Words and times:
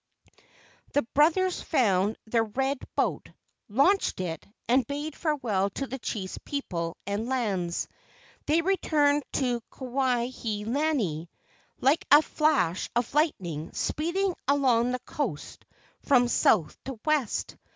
The 0.93 1.03
brothers 1.13 1.61
found 1.61 2.17
their 2.25 2.43
red 2.43 2.79
boat, 2.95 3.29
launched 3.69 4.19
it, 4.19 4.47
and 4.67 4.87
bade 4.87 5.15
farewell 5.15 5.69
to 5.75 5.85
the 5.85 5.99
chief's 5.99 6.39
people 6.39 6.97
and 7.05 7.27
lands. 7.29 7.87
They 8.47 8.63
returned 8.63 9.21
to 9.33 9.61
Kuai 9.71 10.31
he 10.31 10.65
lani, 10.65 11.29
like 11.81 12.03
a 12.09 12.23
flash 12.23 12.89
of 12.95 13.13
lightning 13.13 13.73
speeding 13.73 14.33
along 14.47 14.91
the 14.91 14.99
coast 15.01 15.65
from 16.01 16.27
south 16.27 16.83
to 16.85 16.99
west. 17.05 17.55